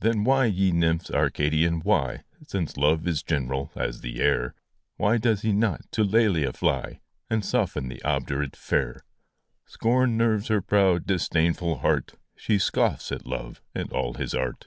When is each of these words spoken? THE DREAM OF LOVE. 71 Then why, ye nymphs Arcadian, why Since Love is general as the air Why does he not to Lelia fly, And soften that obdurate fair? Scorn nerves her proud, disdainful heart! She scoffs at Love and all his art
THE 0.00 0.10
DREAM 0.10 0.12
OF 0.12 0.16
LOVE. 0.16 0.24
71 0.24 0.24
Then 0.24 0.24
why, 0.24 0.44
ye 0.56 0.72
nymphs 0.72 1.10
Arcadian, 1.12 1.80
why 1.82 2.24
Since 2.48 2.76
Love 2.76 3.06
is 3.06 3.22
general 3.22 3.70
as 3.76 4.00
the 4.00 4.20
air 4.20 4.56
Why 4.96 5.18
does 5.18 5.42
he 5.42 5.52
not 5.52 5.82
to 5.92 6.02
Lelia 6.02 6.52
fly, 6.52 6.98
And 7.30 7.44
soften 7.44 7.88
that 7.90 8.04
obdurate 8.04 8.56
fair? 8.56 9.04
Scorn 9.64 10.16
nerves 10.16 10.48
her 10.48 10.60
proud, 10.60 11.06
disdainful 11.06 11.78
heart! 11.78 12.14
She 12.34 12.58
scoffs 12.58 13.12
at 13.12 13.24
Love 13.24 13.62
and 13.72 13.92
all 13.92 14.14
his 14.14 14.34
art 14.34 14.66